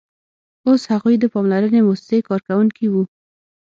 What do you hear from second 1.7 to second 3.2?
موسسې کارکوونکي وو